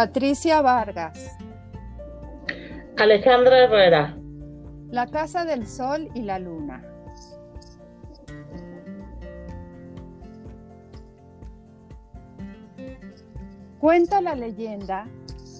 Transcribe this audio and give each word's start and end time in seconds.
Patricia 0.00 0.62
Vargas. 0.62 1.36
Alejandra 2.96 3.64
Herrera. 3.64 4.16
La 4.88 5.06
Casa 5.06 5.44
del 5.44 5.66
Sol 5.66 6.08
y 6.14 6.22
la 6.22 6.38
Luna. 6.38 6.82
Cuenta 13.78 14.22
la 14.22 14.34
leyenda 14.34 15.06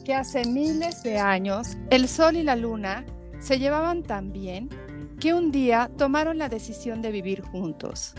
que 0.07 0.15
hace 0.15 0.47
miles 0.47 1.03
de 1.03 1.19
años 1.19 1.77
el 1.91 2.09
Sol 2.09 2.37
y 2.37 2.43
la 2.43 2.57
Luna 2.57 3.05
se 3.41 3.59
llevaban 3.59 4.03
tan 4.03 4.33
bien 4.33 4.71
que 5.21 5.35
un 5.35 5.53
día 5.53 5.91
tomaron 5.99 6.39
la 6.39 6.49
decisión 6.49 7.03
de 7.03 7.13
vivir 7.13 7.43
juntos. 7.43 8.15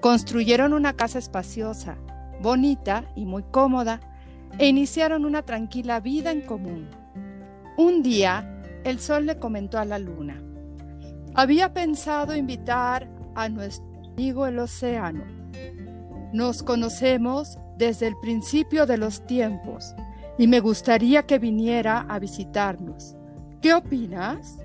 Construyeron 0.00 0.72
una 0.72 0.92
casa 0.92 1.18
espaciosa, 1.18 1.98
bonita 2.40 3.10
y 3.16 3.26
muy 3.26 3.42
cómoda 3.42 4.00
e 4.58 4.66
iniciaron 4.66 5.24
una 5.24 5.42
tranquila 5.42 6.00
vida 6.00 6.30
en 6.30 6.42
común. 6.42 6.88
Un 7.76 8.02
día, 8.02 8.62
el 8.84 9.00
sol 9.00 9.26
le 9.26 9.38
comentó 9.38 9.78
a 9.78 9.84
la 9.84 9.98
luna, 9.98 10.42
había 11.38 11.74
pensado 11.74 12.34
invitar 12.34 13.06
a 13.34 13.50
nuestro 13.50 13.86
amigo 14.12 14.46
el 14.46 14.58
océano. 14.58 15.22
Nos 16.32 16.62
conocemos 16.62 17.58
desde 17.76 18.06
el 18.06 18.16
principio 18.16 18.86
de 18.86 18.96
los 18.96 19.26
tiempos 19.26 19.94
y 20.38 20.48
me 20.48 20.60
gustaría 20.60 21.24
que 21.24 21.38
viniera 21.38 22.06
a 22.08 22.18
visitarnos. 22.18 23.16
¿Qué 23.60 23.74
opinas? 23.74 24.58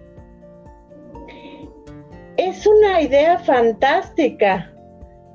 Es 2.38 2.66
una 2.66 3.02
idea 3.02 3.38
fantástica. 3.40 4.71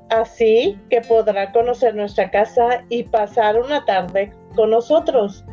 Así 0.09 0.79
que 0.89 1.01
podrá 1.01 1.51
conocer 1.51 1.95
nuestra 1.95 2.31
casa 2.31 2.83
y 2.89 3.03
pasar 3.03 3.59
una 3.59 3.83
tarde 3.85 4.31
con 4.55 4.69
nosotros. 4.69 5.43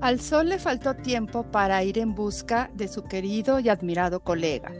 Al 0.00 0.18
sol 0.18 0.48
le 0.48 0.58
faltó 0.58 0.94
tiempo 0.94 1.44
para 1.44 1.82
ir 1.84 1.98
en 1.98 2.14
busca 2.14 2.70
de 2.74 2.88
su 2.88 3.04
querido 3.04 3.60
y 3.60 3.68
admirado 3.68 4.20
colega, 4.20 4.72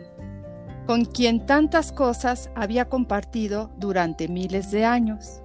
con 0.86 1.04
quien 1.04 1.46
tantas 1.46 1.92
cosas 1.92 2.50
había 2.56 2.88
compartido 2.88 3.70
durante 3.76 4.26
miles 4.26 4.72
de 4.72 4.84
años. 4.84 5.40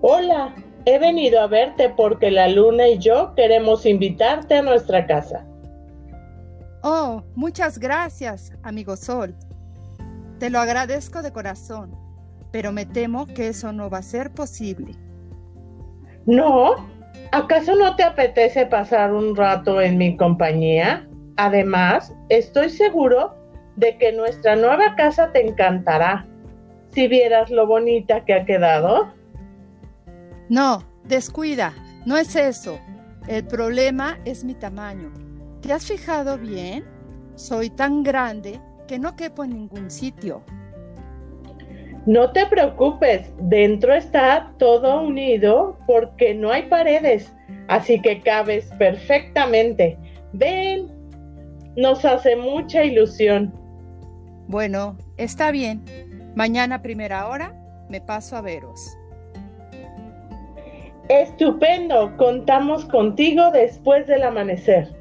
Hola, 0.00 0.54
he 0.86 0.98
venido 0.98 1.40
a 1.40 1.46
verte 1.46 1.90
porque 1.90 2.30
la 2.30 2.48
luna 2.48 2.88
y 2.88 2.98
yo 2.98 3.32
queremos 3.36 3.86
invitarte 3.86 4.56
a 4.56 4.62
nuestra 4.62 5.06
casa. 5.06 5.46
Oh, 6.82 7.22
muchas 7.34 7.78
gracias, 7.78 8.52
amigo 8.62 8.96
Sol. 8.96 9.36
Te 10.38 10.50
lo 10.50 10.58
agradezco 10.58 11.22
de 11.22 11.32
corazón, 11.32 11.96
pero 12.52 12.70
me 12.70 12.84
temo 12.84 13.26
que 13.26 13.48
eso 13.48 13.72
no 13.72 13.88
va 13.88 13.98
a 13.98 14.02
ser 14.02 14.32
posible. 14.32 14.94
No, 16.26 16.74
¿acaso 17.32 17.74
no 17.74 17.96
te 17.96 18.02
apetece 18.02 18.66
pasar 18.66 19.14
un 19.14 19.34
rato 19.34 19.80
en 19.80 19.96
mi 19.96 20.16
compañía? 20.16 21.08
Además, 21.36 22.14
estoy 22.28 22.68
seguro 22.68 23.34
de 23.76 23.96
que 23.96 24.12
nuestra 24.12 24.56
nueva 24.56 24.94
casa 24.96 25.32
te 25.32 25.46
encantará. 25.46 26.26
Si 26.92 27.08
vieras 27.08 27.50
lo 27.50 27.66
bonita 27.66 28.24
que 28.24 28.34
ha 28.34 28.44
quedado. 28.44 29.12
No, 30.50 30.82
descuida, 31.04 31.72
no 32.04 32.16
es 32.18 32.36
eso. 32.36 32.78
El 33.26 33.46
problema 33.46 34.18
es 34.24 34.44
mi 34.44 34.54
tamaño. 34.54 35.12
¿Te 35.62 35.72
has 35.72 35.86
fijado 35.86 36.38
bien? 36.38 36.84
Soy 37.34 37.70
tan 37.70 38.02
grande 38.02 38.60
que 38.86 38.98
no 38.98 39.16
quepo 39.16 39.44
en 39.44 39.50
ningún 39.50 39.90
sitio. 39.90 40.42
No 42.06 42.30
te 42.30 42.46
preocupes, 42.46 43.32
dentro 43.38 43.92
está 43.92 44.52
todo 44.58 45.02
unido 45.02 45.76
porque 45.86 46.34
no 46.34 46.52
hay 46.52 46.62
paredes, 46.68 47.32
así 47.66 48.00
que 48.00 48.20
cabes 48.20 48.66
perfectamente. 48.78 49.98
Ven, 50.32 50.88
nos 51.76 52.04
hace 52.04 52.36
mucha 52.36 52.84
ilusión. 52.84 53.52
Bueno, 54.46 54.96
está 55.16 55.50
bien. 55.50 55.82
Mañana 56.36 56.76
a 56.76 56.82
primera 56.82 57.26
hora 57.26 57.54
me 57.88 58.00
paso 58.00 58.36
a 58.36 58.40
veros. 58.40 58.96
Estupendo, 61.08 62.16
contamos 62.16 62.84
contigo 62.84 63.50
después 63.52 64.06
del 64.06 64.22
amanecer. 64.22 64.94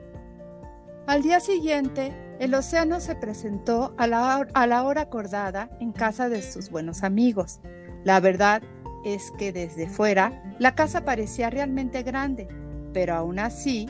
Al 1.07 1.21
día 1.21 1.39
siguiente, 1.39 2.11
el 2.39 2.53
océano 2.53 2.99
se 2.99 3.15
presentó 3.15 3.93
a 3.97 4.07
la, 4.07 4.83
hora 4.83 5.01
acordada 5.01 5.69
en 5.79 5.91
casa 5.91 6.29
de 6.29 6.41
sus 6.41 6.69
buenos 6.69 7.03
amigos. 7.03 7.61
La 8.03 8.19
verdad 8.19 8.61
es 9.05 9.31
que 9.37 9.51
desde 9.51 9.87
fuera 9.87 10.43
la 10.59 10.75
casa 10.75 11.05
parecía 11.05 11.49
realmente 11.49 12.03
grande, 12.03 12.47
pero 12.93 13.15
aún 13.15 13.39
así 13.39 13.87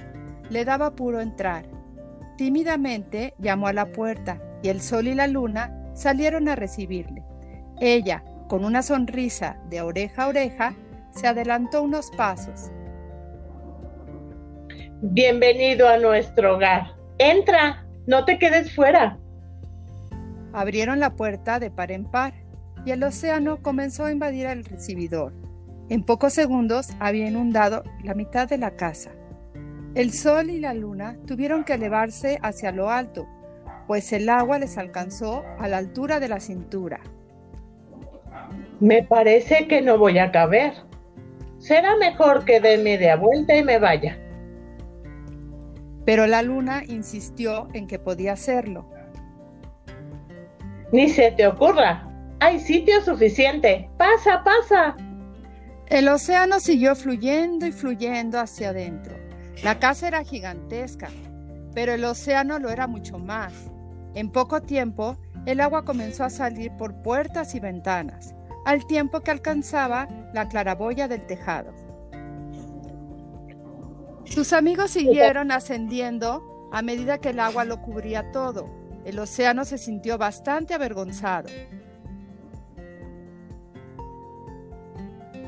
le 0.50 0.66
daba 0.66 0.95
puro 0.95 1.22
entrar. 1.22 1.66
Tímidamente 2.38 3.34
llamó 3.39 3.67
a 3.67 3.73
la 3.73 3.91
puerta 3.91 4.41
y 4.61 4.69
el 4.69 4.81
sol 4.81 5.07
y 5.07 5.16
la 5.16 5.28
luna 5.28 5.91
salieron 5.94 6.47
a 6.50 6.55
recibirle. 6.55 7.23
Ella, 7.79 8.23
con 8.47 8.63
una 8.63 8.84
sonrisa 8.84 9.57
de 9.69 9.81
oreja 9.81 10.23
a 10.23 10.28
oreja, 10.28 10.75
se 11.11 11.28
adelantó 11.28 11.81
unos 11.81 12.11
pasos. 12.11 12.72
Bienvenido 15.01 15.88
a 15.88 15.97
nuestro 15.97 16.55
hogar. 16.55 16.94
Entra. 17.17 17.84
No 18.07 18.25
te 18.25 18.38
quedes 18.38 18.73
fuera. 18.75 19.17
Abrieron 20.53 20.99
la 20.99 21.16
puerta 21.16 21.59
de 21.59 21.71
par 21.71 21.91
en 21.91 22.05
par 22.05 22.33
y 22.85 22.91
el 22.91 23.03
océano 23.03 23.61
comenzó 23.61 24.05
a 24.05 24.11
invadir 24.11 24.45
el 24.45 24.63
recibidor. 24.63 25.33
En 25.89 26.03
pocos 26.03 26.33
segundos 26.33 26.89
había 26.99 27.27
inundado 27.27 27.83
la 28.03 28.13
mitad 28.13 28.47
de 28.47 28.57
la 28.57 28.75
casa. 28.75 29.11
El 29.95 30.11
sol 30.11 30.49
y 30.49 30.59
la 30.59 30.73
luna 30.73 31.17
tuvieron 31.25 31.63
que 31.63 31.73
elevarse 31.73 32.38
hacia 32.41 32.71
lo 32.71 32.89
alto, 32.89 33.27
pues 33.88 34.11
el 34.13 34.29
agua 34.29 34.59
les 34.59 34.77
alcanzó 34.77 35.43
a 35.59 35.67
la 35.67 35.77
altura 35.77 36.19
de 36.19 36.27
la 36.27 36.39
cintura. 36.39 36.99
Me 38.79 39.03
parece 39.03 39.67
que 39.67 39.81
no 39.81 39.97
voy 39.97 40.19
a 40.19 40.31
caber. 40.31 40.73
Será 41.59 41.95
mejor 41.97 42.45
que 42.45 42.59
dé 42.59 42.77
media 42.77 43.16
vuelta 43.16 43.55
y 43.55 43.63
me 43.63 43.79
vaya. 43.79 44.17
Pero 46.05 46.27
la 46.27 46.41
luna 46.41 46.83
insistió 46.88 47.67
en 47.73 47.88
que 47.88 47.99
podía 47.99 48.33
hacerlo. 48.33 48.89
Ni 50.91 51.09
se 51.09 51.31
te 51.31 51.47
ocurra. 51.47 52.07
Hay 52.39 52.59
sitio 52.59 53.01
suficiente. 53.01 53.89
Pasa, 53.97 54.43
pasa. 54.43 54.95
El 55.88 56.07
océano 56.07 56.59
siguió 56.59 56.95
fluyendo 56.95 57.66
y 57.66 57.71
fluyendo 57.71 58.39
hacia 58.39 58.69
adentro. 58.69 59.16
La 59.63 59.79
casa 59.79 60.07
era 60.07 60.23
gigantesca, 60.23 61.09
pero 61.73 61.93
el 61.93 62.03
océano 62.05 62.59
lo 62.59 62.69
era 62.69 62.87
mucho 62.87 63.17
más. 63.17 63.53
En 64.13 64.31
poco 64.31 64.61
tiempo, 64.61 65.17
el 65.45 65.61
agua 65.61 65.85
comenzó 65.85 66.23
a 66.23 66.29
salir 66.29 66.72
por 66.77 67.01
puertas 67.01 67.53
y 67.53 67.59
ventanas, 67.59 68.33
al 68.66 68.85
tiempo 68.87 69.22
que 69.22 69.31
alcanzaba 69.31 70.07
la 70.33 70.47
claraboya 70.47 71.07
del 71.07 71.25
tejado. 71.25 71.84
Sus 74.25 74.53
amigos 74.53 74.91
siguieron 74.91 75.51
ascendiendo 75.51 76.69
a 76.71 76.81
medida 76.81 77.19
que 77.19 77.29
el 77.29 77.39
agua 77.39 77.63
lo 77.63 77.81
cubría 77.81 78.31
todo. 78.31 78.69
El 79.05 79.19
océano 79.19 79.65
se 79.65 79.77
sintió 79.77 80.17
bastante 80.17 80.73
avergonzado. 80.73 81.49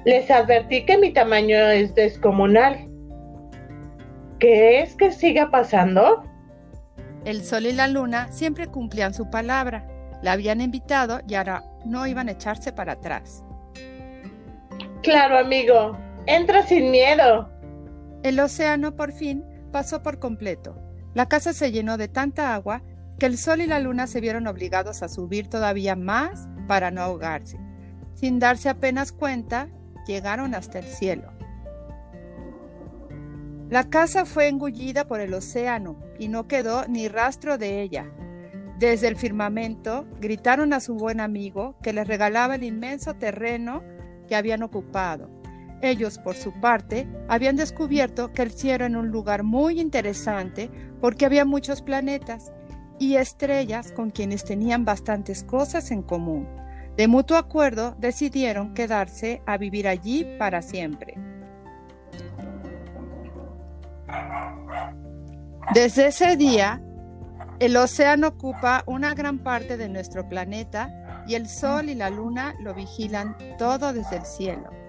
Les 0.05 0.29
advertí 0.31 0.85
que 0.85 0.97
mi 0.97 1.11
tamaño 1.11 1.57
es 1.57 1.93
descomunal. 1.95 2.87
¿Qué 4.39 4.81
es 4.81 4.95
que 4.95 5.11
siga 5.11 5.49
pasando? 5.49 6.23
El 7.25 7.43
sol 7.43 7.65
y 7.65 7.73
la 7.73 7.87
luna 7.87 8.31
siempre 8.31 8.67
cumplían 8.67 9.13
su 9.13 9.29
palabra. 9.29 9.85
La 10.21 10.33
habían 10.33 10.61
invitado 10.61 11.19
y 11.27 11.35
ahora 11.35 11.63
no 11.83 12.07
iban 12.07 12.29
a 12.29 12.33
echarse 12.33 12.71
para 12.71 12.93
atrás. 12.93 13.43
Claro, 15.01 15.39
amigo. 15.39 15.97
Entra 16.25 16.63
sin 16.63 16.91
miedo. 16.91 17.49
El 18.27 18.41
océano 18.41 18.93
por 18.93 19.13
fin 19.13 19.45
pasó 19.71 20.03
por 20.03 20.19
completo. 20.19 20.77
La 21.13 21.29
casa 21.29 21.53
se 21.53 21.71
llenó 21.71 21.95
de 21.95 22.09
tanta 22.09 22.53
agua 22.55 22.83
que 23.17 23.25
el 23.25 23.37
sol 23.37 23.61
y 23.61 23.67
la 23.67 23.79
luna 23.79 24.05
se 24.05 24.19
vieron 24.19 24.47
obligados 24.47 25.01
a 25.01 25.07
subir 25.07 25.47
todavía 25.47 25.95
más 25.95 26.49
para 26.67 26.91
no 26.91 26.99
ahogarse. 26.99 27.57
Sin 28.15 28.37
darse 28.39 28.67
apenas 28.67 29.13
cuenta, 29.13 29.69
llegaron 30.05 30.55
hasta 30.55 30.79
el 30.79 30.83
cielo. 30.87 31.31
La 33.69 33.89
casa 33.89 34.25
fue 34.25 34.49
engullida 34.49 35.07
por 35.07 35.21
el 35.21 35.33
océano 35.33 35.95
y 36.19 36.27
no 36.27 36.49
quedó 36.49 36.85
ni 36.89 37.07
rastro 37.07 37.57
de 37.57 37.81
ella. 37.81 38.11
Desde 38.77 39.07
el 39.07 39.15
firmamento 39.15 40.05
gritaron 40.19 40.73
a 40.73 40.81
su 40.81 40.95
buen 40.95 41.21
amigo 41.21 41.77
que 41.81 41.93
les 41.93 42.05
regalaba 42.05 42.55
el 42.55 42.65
inmenso 42.65 43.13
terreno 43.13 43.83
que 44.27 44.35
habían 44.35 44.63
ocupado 44.63 45.36
ellos, 45.81 46.17
por 46.17 46.35
su 46.35 46.51
parte, 46.59 47.07
habían 47.27 47.55
descubierto 47.55 48.31
que 48.33 48.41
el 48.41 48.51
cielo 48.51 48.85
era 48.85 48.99
un 48.99 49.09
lugar 49.09 49.43
muy 49.43 49.79
interesante 49.79 50.71
porque 50.99 51.25
había 51.25 51.45
muchos 51.45 51.81
planetas 51.81 52.51
y 52.99 53.15
estrellas 53.15 53.91
con 53.91 54.09
quienes 54.09 54.43
tenían 54.43 54.85
bastantes 54.85 55.43
cosas 55.43 55.91
en 55.91 56.01
común. 56.01 56.47
De 56.95 57.07
mutuo 57.07 57.37
acuerdo, 57.37 57.95
decidieron 57.99 58.73
quedarse 58.73 59.43
a 59.45 59.57
vivir 59.57 59.87
allí 59.87 60.25
para 60.39 60.63
siempre. 60.63 61.13
Desde 65.75 66.07
ese 66.07 66.37
día, 66.37 66.81
el 67.59 67.77
océano 67.77 68.29
ocupa 68.29 68.83
una 68.87 69.13
gran 69.13 69.39
parte 69.39 69.77
de 69.77 69.89
nuestro 69.89 70.27
planeta 70.27 71.23
y 71.27 71.35
el 71.35 71.47
Sol 71.47 71.89
y 71.89 71.95
la 71.95 72.09
Luna 72.09 72.55
lo 72.59 72.73
vigilan 72.73 73.35
todo 73.59 73.93
desde 73.93 74.17
el 74.17 74.25
cielo. 74.25 74.86